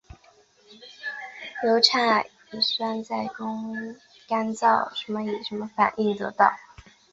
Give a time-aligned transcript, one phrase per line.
[1.63, 3.27] 由溴乙醛在
[4.27, 6.51] 干燥溴化氢作用下与乙醇反应得到。